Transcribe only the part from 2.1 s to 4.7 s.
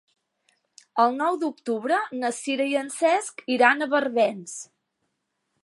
na Sira i en Cesc iran a Barbens.